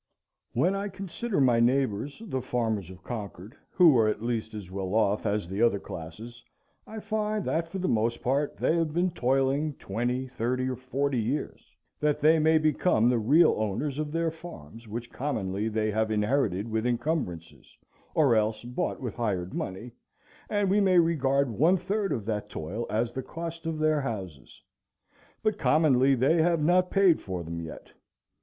When 0.53 0.73
I 0.73 0.87
consider 0.87 1.39
my 1.39 1.59
neighbors, 1.59 2.23
the 2.25 2.41
farmers 2.41 2.89
of 2.89 3.03
Concord, 3.03 3.53
who 3.69 3.95
are 3.99 4.07
at 4.07 4.23
least 4.23 4.55
as 4.55 4.71
well 4.71 4.95
off 4.95 5.27
as 5.27 5.47
the 5.47 5.61
other 5.61 5.77
classes, 5.79 6.43
I 6.87 6.99
find 6.99 7.45
that 7.45 7.67
for 7.67 7.77
the 7.77 7.87
most 7.87 8.23
part 8.23 8.57
they 8.57 8.75
have 8.77 8.95
been 8.95 9.11
toiling 9.11 9.75
twenty, 9.75 10.25
thirty, 10.27 10.67
or 10.67 10.75
forty 10.75 11.19
years, 11.19 11.69
that 11.99 12.19
they 12.19 12.39
may 12.39 12.57
become 12.57 13.09
the 13.09 13.19
real 13.19 13.53
owners 13.59 13.99
of 13.99 14.11
their 14.11 14.31
farms, 14.31 14.87
which 14.87 15.11
commonly 15.11 15.67
they 15.69 15.91
have 15.91 16.09
inherited 16.09 16.67
with 16.67 16.87
encumbrances, 16.87 17.77
or 18.15 18.35
else 18.35 18.63
bought 18.63 18.99
with 19.01 19.13
hired 19.17 19.53
money,—and 19.53 20.67
we 20.67 20.81
may 20.81 20.97
regard 20.97 21.47
one 21.51 21.77
third 21.77 22.11
of 22.11 22.25
that 22.25 22.49
toil 22.49 22.87
as 22.89 23.11
the 23.11 23.21
cost 23.21 23.67
of 23.67 23.77
their 23.77 24.01
houses,—but 24.01 25.59
commonly 25.59 26.15
they 26.15 26.41
have 26.41 26.63
not 26.63 26.89
paid 26.89 27.21
for 27.21 27.43
them 27.43 27.61
yet. 27.61 27.91